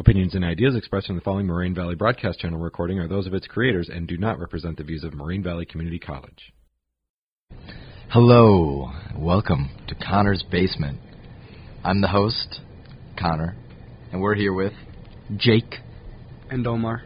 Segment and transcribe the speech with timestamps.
[0.00, 3.34] Opinions and ideas expressed in the following Moraine Valley Broadcast Channel recording are those of
[3.34, 6.54] its creators and do not represent the views of Moraine Valley Community College.
[8.08, 10.98] Hello, welcome to Connor's Basement.
[11.84, 12.60] I'm the host,
[13.18, 13.54] Connor,
[14.10, 14.72] and we're here with
[15.36, 15.74] Jake.
[16.48, 17.02] And Omar.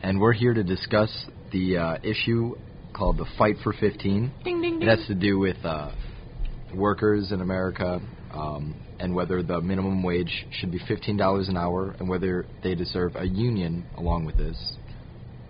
[0.00, 1.10] and we're here to discuss
[1.50, 2.54] the uh, issue
[2.92, 3.98] called the Fight for 15.
[4.44, 4.82] Ding ding ding.
[4.88, 5.90] It has to do with uh,
[6.72, 8.00] workers in America
[8.34, 13.16] um, and whether the minimum wage should be $15 an hour and whether they deserve
[13.16, 14.56] a union along with this.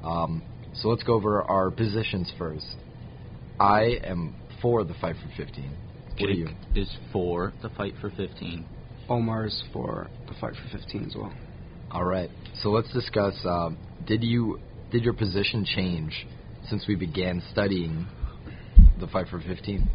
[0.02, 0.42] Um,
[0.74, 2.66] so let's go over our positions first.
[3.58, 5.76] I am for the Fight for 15.
[6.18, 6.48] What are you?
[6.76, 8.64] is for the fight for 15.
[9.08, 11.32] Omar is for the fight for 15 as well.
[11.90, 12.30] All right.
[12.62, 13.34] So let's discuss.
[13.44, 13.76] Um,
[14.06, 16.26] did you did your position change
[16.68, 18.06] since we began studying
[19.00, 19.88] the Fight for 15?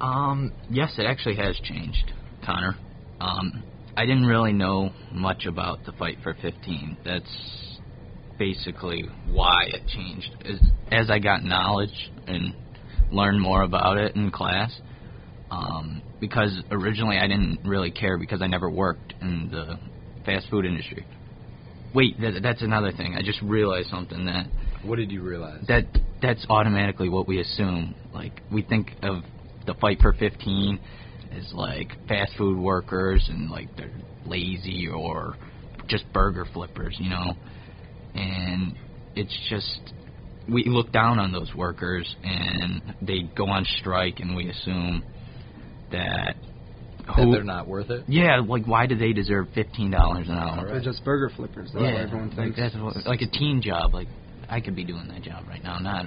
[0.00, 2.12] Um, yes, it actually has changed,
[2.44, 2.76] Connor.
[3.20, 3.62] Um,
[3.96, 6.98] I didn't really know much about the fight for 15.
[7.04, 7.78] That's
[8.38, 10.30] basically why it changed.
[10.44, 10.60] As,
[10.92, 12.54] as I got knowledge and
[13.10, 14.72] learned more about it in class,
[15.50, 19.78] um, because originally I didn't really care because I never worked in the
[20.24, 21.04] fast food industry.
[21.94, 23.16] Wait, that, that's another thing.
[23.16, 24.46] I just realized something that
[24.84, 25.64] What did you realize?
[25.68, 25.84] that
[26.20, 27.94] that's automatically what we assume.
[28.12, 29.22] Like we think of
[29.68, 30.80] the fight for 15
[31.32, 33.92] is like fast food workers and like they're
[34.24, 35.36] lazy or
[35.88, 37.34] just burger flippers, you know.
[38.14, 38.74] And
[39.14, 39.92] it's just
[40.48, 45.04] we look down on those workers and they go on strike and we assume
[45.92, 46.34] that
[47.06, 48.04] that who- they're not worth it.
[48.08, 50.66] yeah, like why do they deserve fifteen dollars an hour?
[50.66, 51.70] They're just burger flippers.
[51.72, 52.56] That's what Yeah, everyone like thinks.
[52.58, 53.92] that's what, like a teen job.
[53.94, 54.08] Like
[54.48, 56.06] I could be doing that job right now, not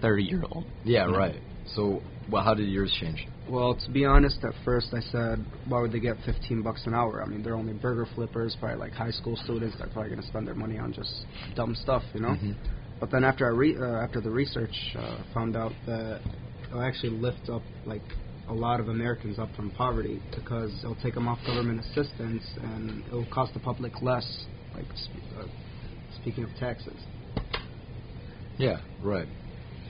[0.00, 0.64] thirty year old.
[0.84, 1.16] Yeah, Yeah.
[1.16, 1.42] right.
[1.74, 3.26] So, well, how did yours change?
[3.48, 6.94] Well, to be honest, at first I said, why would they get 15 bucks an
[6.94, 7.22] hour?
[7.22, 9.76] I mean, they're only burger flippers, probably like high school students.
[9.78, 11.10] They're probably going to spend their money on just
[11.54, 12.30] dumb stuff, you know.
[12.30, 12.56] Mhm.
[13.00, 16.20] But then after I re- uh, after the research, uh, found out that
[16.68, 18.02] it'll actually lift up like
[18.48, 23.04] a lot of Americans up from poverty because it'll take them off government assistance and
[23.06, 24.26] it'll cost the public less.
[24.74, 25.44] Like sp- uh,
[26.20, 27.00] speaking of taxes.
[28.58, 29.28] Yeah, right.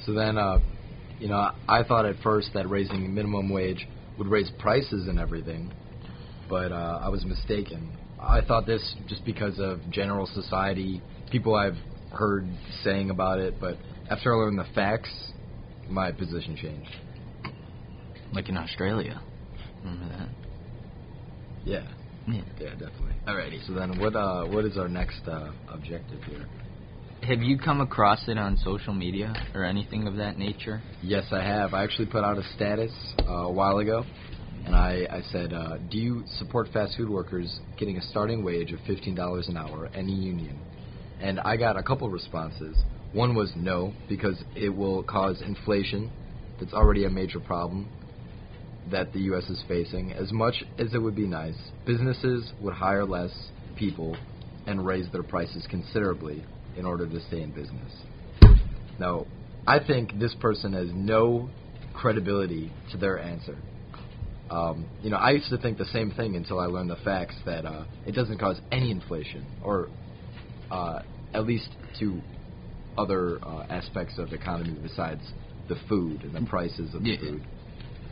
[0.04, 0.58] So then, uh,
[1.18, 3.86] you know, I thought at first that raising minimum wage
[4.18, 5.72] would raise prices and everything,
[6.48, 7.96] but uh, I was mistaken.
[8.20, 11.76] I thought this just because of general society, people I've
[12.12, 12.46] heard
[12.82, 13.76] saying about it, but
[14.10, 15.10] after I learned the facts,
[15.88, 16.90] my position changed.
[18.32, 19.20] Like in Australia.
[19.84, 20.28] Remember that?
[21.64, 21.82] Yeah,
[22.26, 22.42] Yeah.
[22.60, 23.14] yeah, definitely.
[23.26, 23.66] Alrighty.
[23.66, 26.46] So then, what uh, what is our next uh, objective here?
[27.28, 30.82] Have you come across it on social media or anything of that nature?
[31.02, 31.74] Yes, I have.
[31.74, 32.90] I actually put out a status
[33.28, 34.02] uh, a while ago,
[34.64, 38.72] and I, I said, uh, "Do you support fast food workers getting a starting wage
[38.72, 40.58] of fifteen dollars an hour, any union?"
[41.20, 42.74] And I got a couple responses.
[43.12, 46.10] One was no, because it will cause inflation.
[46.58, 47.90] That's already a major problem
[48.90, 49.44] that the U.S.
[49.50, 50.14] is facing.
[50.14, 53.32] As much as it would be nice, businesses would hire less
[53.76, 54.16] people
[54.66, 56.42] and raise their prices considerably
[56.78, 57.92] in order to stay in business.
[58.98, 59.26] Now,
[59.66, 61.50] I think this person has no
[61.92, 63.58] credibility to their answer.
[64.50, 67.34] Um, you know, I used to think the same thing until I learned the facts
[67.44, 69.88] that uh, it doesn't cause any inflation, or
[70.70, 71.00] uh,
[71.34, 71.68] at least
[71.98, 72.20] to
[72.96, 75.20] other uh, aspects of the economy besides
[75.68, 77.20] the food and the prices of the Yeah.
[77.20, 77.42] food.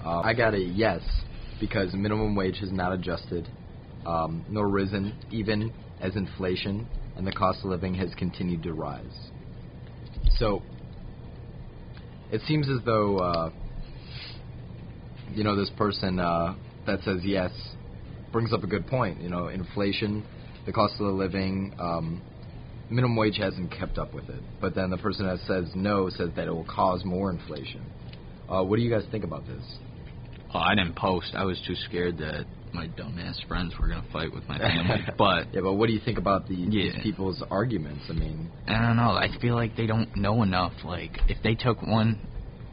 [0.04, 1.00] Uh, I got a yes
[1.58, 3.48] because minimum wage has not adjusted
[4.04, 9.30] um, nor risen, even as inflation and the cost of living has continued to rise.
[10.38, 10.62] So
[12.30, 13.50] it seems as though uh,
[15.32, 16.54] you know this person uh,
[16.86, 17.50] that says yes
[18.32, 19.20] brings up a good point.
[19.20, 20.24] You know, inflation,
[20.66, 22.20] the cost of the living, um,
[22.90, 24.42] minimum wage hasn't kept up with it.
[24.60, 27.82] But then the person that says no says that it will cause more inflation.
[28.48, 29.62] Uh, what do you guys think about this?
[30.56, 31.34] Oh, I didn't post.
[31.34, 35.04] I was too scared that my dumbass friends were gonna fight with my family.
[35.18, 38.04] but yeah, but what do you think about the, these people's arguments?
[38.08, 39.10] I mean, I don't know.
[39.10, 40.72] I feel like they don't know enough.
[40.82, 42.26] Like if they took one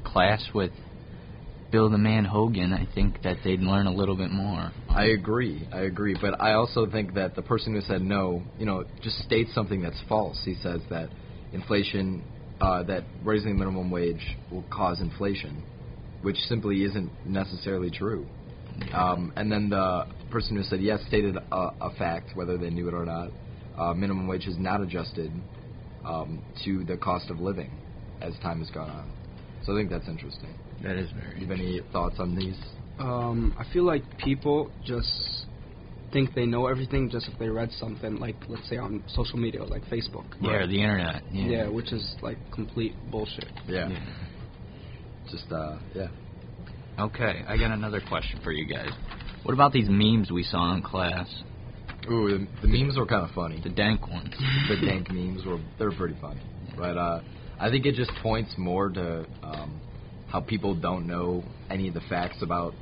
[0.06, 0.72] class with
[1.74, 4.72] Bill the Man Hogan, I think that they'd learn a little bit more.
[4.88, 8.66] I agree, I agree, but I also think that the person who said no, you
[8.66, 10.40] know, just states something that's false.
[10.46, 11.10] He says that
[11.52, 12.24] inflation,
[12.62, 15.64] uh, that raising the minimum wage will cause inflation,
[16.24, 18.26] which simply isn't necessarily true.
[18.94, 22.88] Um, and then the person who said yes stated a, a fact, whether they knew
[22.88, 23.30] it or not.
[23.78, 25.32] Uh, minimum wage has not adjusted
[26.06, 27.72] um, to the cost of living
[28.22, 29.12] as time has gone on.
[29.66, 30.56] So I think that's interesting.
[30.82, 31.40] That is very.
[31.40, 32.58] You have any thoughts on these?
[33.00, 35.10] Um, I feel like people just
[36.12, 39.64] think they know everything just if they read something like let's say on social media
[39.64, 40.26] like Facebook.
[40.40, 41.24] Yeah, or the internet.
[41.32, 41.46] Yeah.
[41.46, 43.48] Yeah, which is like complete bullshit.
[43.68, 43.90] Yeah.
[45.32, 46.08] Just uh, yeah.
[47.00, 48.90] Okay, I got another question for you guys.
[49.44, 51.28] What about these memes we saw in class?
[52.10, 53.60] Ooh, the, the memes were kind of funny.
[53.62, 54.34] The dank ones.
[54.70, 56.42] the dank memes were they're pretty funny.
[56.78, 57.22] But uh,
[57.60, 59.82] I think it just points more to um,
[60.28, 62.74] how people don't know any of the facts about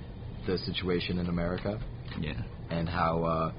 [0.48, 1.80] the situation in America
[2.20, 2.34] Yeah.
[2.70, 3.52] and how uh,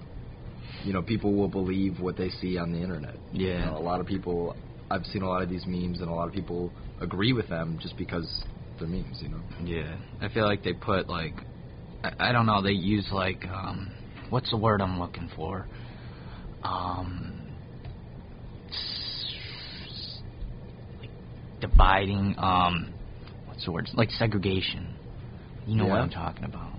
[0.85, 3.15] you know people will believe what they see on the internet.
[3.33, 3.67] You Yeah.
[3.67, 4.57] know, a lot of people.
[4.91, 6.71] I've seen a lot of these memes, and a lot of people
[7.01, 8.45] agree with them just because
[9.23, 9.41] You know.
[9.65, 9.97] Yeah.
[10.21, 11.35] I feel like they put like
[12.05, 13.93] I, I don't know, they use like um
[14.31, 15.67] what's the word I'm looking for?
[16.63, 17.41] Um
[21.01, 21.11] like
[21.61, 22.93] dividing um
[23.47, 23.89] what's the word?
[23.95, 24.95] Like segregation.
[25.67, 26.73] You know what I'm talking about.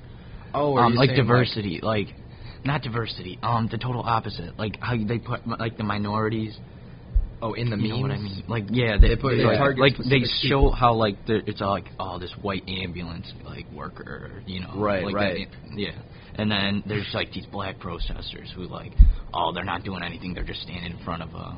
[0.53, 2.07] Oh, um, like diversity, like,
[2.63, 4.57] not diversity, um, the total opposite.
[4.59, 6.57] Like how they put like the minorities.
[7.43, 7.89] Oh, in the you memes.
[7.91, 8.43] know what I mean?
[8.47, 9.57] Like yeah, they, They put- yeah.
[9.57, 10.71] target like they show people.
[10.71, 15.03] how like the, it's all like oh this white ambulance like worker, you know, Right,
[15.03, 15.47] like right.
[15.69, 16.01] That, yeah,
[16.35, 18.93] and then there's like these black protesters who like
[19.33, 21.53] oh they're not doing anything, they're just standing in front of uh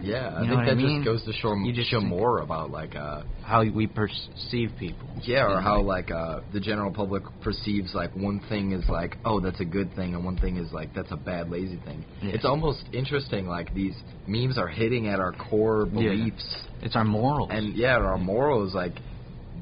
[0.00, 1.02] Yeah, I You know think what I that mean?
[1.04, 5.08] just goes to show, You just show more about like uh how we perceive people.
[5.24, 9.40] yeah, or how like uh the general public perceives like one thing is like oh
[9.40, 12.04] that's a good thing and one thing is like that's a bad lazy thing.
[12.22, 12.32] Yeah.
[12.34, 13.94] It's almost interesting like these
[14.26, 16.10] memes are hitting at our core Yeah.
[16.10, 17.48] beliefs it's our morals.
[17.52, 18.94] and yeah, our morals like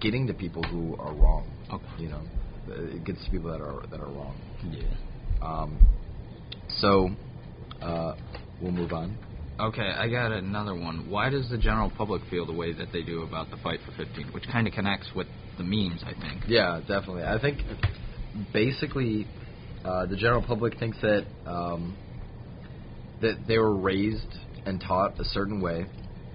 [0.01, 1.51] getting to people who are wrong.
[1.73, 1.85] Okay.
[1.99, 2.21] You know,
[2.69, 4.37] it gets to people that are that are wrong.
[4.71, 4.83] yeah.
[5.41, 5.79] Um,
[6.69, 7.11] so
[7.81, 8.15] uh,
[8.61, 9.17] we'll move on.
[9.59, 11.09] Okay, I got another one.
[11.09, 13.93] Why does the general public feel the way that they do about the fight for
[13.93, 14.33] 15?
[14.33, 15.27] Which kind of connects with
[15.57, 16.45] the memes, I think.
[16.47, 17.23] Yeah, definitely.
[17.25, 17.61] I think
[18.53, 19.27] basically
[19.83, 21.97] uh, the general public thinks that um,
[23.23, 24.37] that they were raised
[24.67, 25.87] and taught a certain way,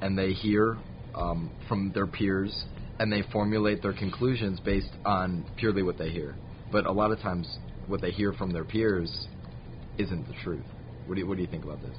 [0.02, 0.78] and they hear
[1.14, 2.66] um, from their peers,
[2.98, 6.36] and they formulate their conclusions based on purely what they hear.
[6.72, 7.48] But a lot of times,
[7.86, 9.28] what they hear from their peers
[10.00, 10.66] isn't the truth.
[11.06, 11.98] What do you, what do you think about this?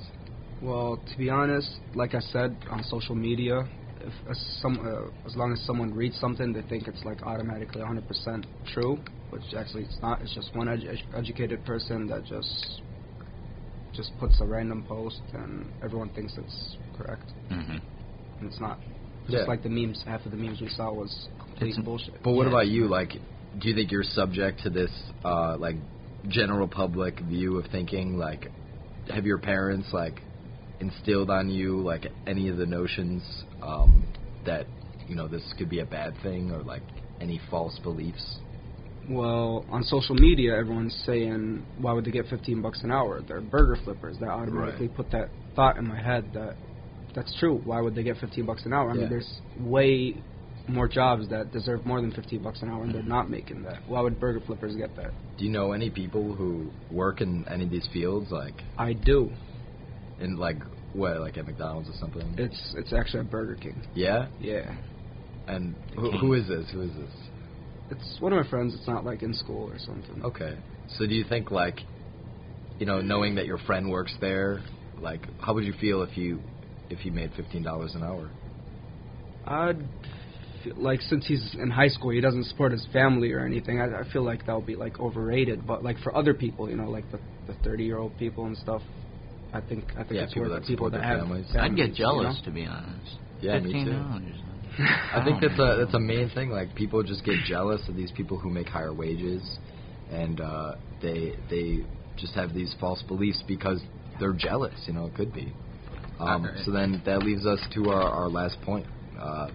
[0.63, 3.69] Well, to be honest, like I said on social media,
[4.01, 7.83] if uh, some uh, as long as someone reads something, they think it's like automatically
[7.83, 8.99] 100% true,
[9.31, 10.23] which actually it's not.
[10.23, 12.81] It's just one edu- educated person that just
[13.93, 17.79] just puts a random post, and everyone thinks it's correct, hmm
[18.39, 18.79] and it's not.
[19.29, 19.39] Yeah.
[19.39, 22.23] Just like the memes, half of the memes we saw was complete It's- bullshit.
[22.23, 22.51] But what Yeah.
[22.51, 22.87] about you?
[22.89, 23.13] Like,
[23.59, 24.91] do you think you're subject to this,
[25.25, 25.77] uh, like,
[26.29, 28.17] general public view of thinking?
[28.17, 28.51] Like,
[29.09, 30.23] have your parents like
[30.83, 33.23] instilled on you like any of the notions
[33.63, 34.05] um,
[34.45, 34.67] that
[35.09, 36.83] you know this could be a bad thing or like
[37.21, 38.39] any false beliefs?
[39.09, 43.21] Well, on social media, everyone's saying, "Why would they get 15 bucks an hour?
[43.27, 46.57] They're burger flippers." That automatically put that thought in my head that
[47.15, 47.61] that's true.
[47.65, 48.91] Why would they get 15 bucks an hour?
[48.91, 49.01] I Yeah.
[49.01, 50.15] mean, there's way
[50.69, 53.83] more jobs that deserve more than 15 bucks an hour, and they're not making that.
[53.87, 55.13] Why would burger flippers get that?
[55.37, 59.31] Do you know any people who work in any of these fields, like I do.
[60.21, 60.59] in like
[60.93, 62.35] what, like at McDonald's or something?
[62.39, 63.83] It's it's actually a Burger King.
[63.95, 64.29] yeah.
[64.41, 64.75] Yeah,
[65.49, 66.67] And who, who is this?
[66.73, 67.11] Who is this?
[67.91, 68.75] it's one of my friends.
[68.75, 70.23] It's not like in school or something.
[70.25, 70.57] Okay.
[70.97, 71.81] So do you think like
[72.79, 74.63] you know, knowing that your friend works there,
[75.01, 76.41] like how would you feel if you
[76.91, 78.31] if you made fifteen dollars an hour?
[79.47, 79.83] I'd
[80.65, 83.81] feel like since he's in high school, he doesn't support his family or anything.
[83.81, 85.67] I, I feel like that would be like overrated.
[85.67, 88.57] But like for other people, you know, like the the thirty year old people and
[88.57, 88.83] stuff,
[89.53, 91.47] I think I think Yeah, it's people worth that people support that their have families.
[91.59, 93.19] I'd get jealous, You to be honest.
[93.41, 93.91] Yeah, me too.
[93.91, 94.43] $15.
[94.79, 96.51] I think that's a that's a main thing.
[96.51, 99.59] Like people just get jealous of these people who make higher wages,
[100.11, 101.85] and uh, they they
[102.17, 103.83] just have these false beliefs because
[104.19, 104.75] they're jealous.
[104.87, 105.53] You know, it could be.
[106.19, 106.65] Um, Alright.
[106.65, 108.87] So then that leaves us to our, our last point.
[109.21, 109.49] Uh,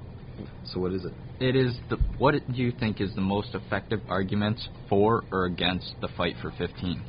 [0.66, 1.14] so what is it?
[1.40, 5.96] It is the what do you think is the most effective arguments for or against
[6.02, 7.02] the fight for 15?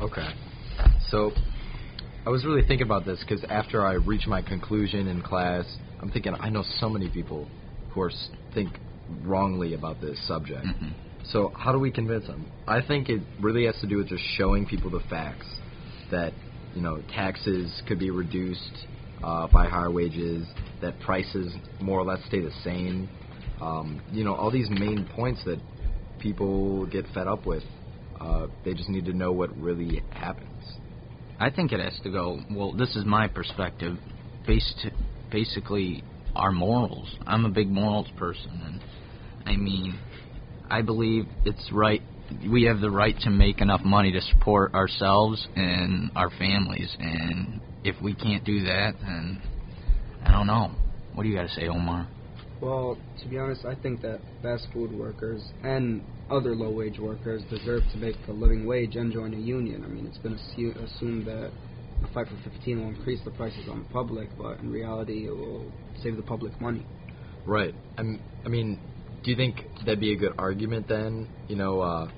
[0.00, 0.28] Okay.
[1.10, 1.32] So
[2.24, 5.64] I was really thinking about this because after I reached my conclusion in class,
[6.00, 7.48] I'm thinking I know so many people
[7.90, 8.10] who are
[8.54, 8.70] think
[9.22, 10.66] wrongly about this subject.
[10.66, 10.92] Mhm.
[11.24, 12.46] So how do we convince them?
[12.66, 15.46] I think it really has to do with just showing people the facts
[16.10, 16.32] that
[16.74, 18.86] you know taxes could be reduced
[19.22, 20.46] uh, by higher wages,
[20.80, 23.08] that prices more or less stay the same.
[23.60, 25.58] Um, you know all these main points that
[26.18, 27.64] people get fed up with.
[28.20, 30.78] Uh, they just need to know what really happens.
[31.38, 32.40] I think it has to go.
[32.50, 33.96] Well, this is my perspective,
[34.46, 34.86] based
[35.30, 36.02] basically
[36.34, 37.14] our morals.
[37.26, 38.80] I'm a big morals person, and
[39.46, 39.98] I mean,
[40.70, 42.02] I believe it's right
[42.50, 46.94] we have the right to make enough money to support ourselves and our families.
[46.98, 49.40] And if we can't do that, then
[50.24, 50.72] I don't know.
[51.14, 52.08] What do you got to say, Omar?
[52.60, 57.42] Well, to be honest, I think that fast food workers and other low wage workers
[57.50, 59.84] deserve to make a living wage and join a union.
[59.84, 61.50] I mean, it's been assu- assumed that
[62.02, 65.36] a fight for 15 will increase the prices on the public, but in reality, it
[65.36, 65.70] will
[66.02, 66.84] save the public money.
[67.44, 67.74] Right.
[67.98, 68.80] I'm, I mean,
[69.22, 71.28] do you think that'd be a good argument then?
[71.48, 72.08] You know, uh,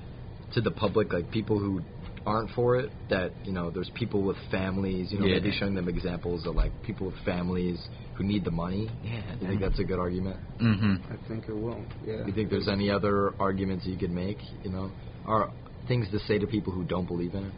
[0.53, 1.81] to the public, like people who
[2.25, 5.11] aren't for it, that you know, there's people with families.
[5.11, 5.35] You know, Yeah.
[5.39, 7.79] maybe showing them examples of like people with families
[8.15, 8.89] who need the money.
[9.03, 9.21] Yeah.
[9.41, 10.37] You think that's a good argument?
[10.59, 11.81] hmm I think it will.
[12.05, 12.17] Yeah.
[12.21, 14.37] Do you think there's any other arguments you could make?
[14.63, 14.91] You know,
[15.25, 15.51] or
[15.87, 17.53] things to say to people who don't believe in it?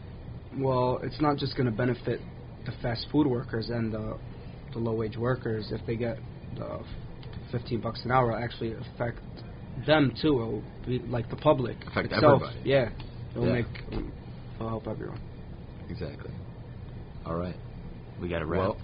[0.57, 2.19] Well, it's not just going to benefit
[2.65, 4.17] the fast food workers and the
[4.73, 6.17] the low wage workers if they get
[6.55, 6.79] the
[7.51, 8.31] 15 bucks an hour.
[8.37, 9.19] Actually affect
[9.87, 10.39] them too.
[10.41, 12.41] It'll be like the public Affect itself.
[12.43, 12.69] everybody.
[12.69, 12.89] Yeah,
[13.31, 13.53] it'll Yeah.
[13.53, 13.65] make
[14.61, 15.19] it'll help everyone.
[15.89, 16.31] Exactly.
[17.25, 17.55] All right.
[18.21, 18.59] We got to wrap.
[18.59, 18.77] Well,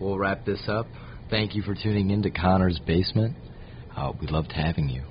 [0.00, 0.86] we'll wrap this up.
[1.30, 3.36] Thank you for tuning in to Connor's Basement.
[3.94, 5.02] Uh, we loved having you.